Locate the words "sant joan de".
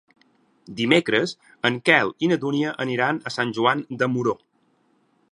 3.35-4.09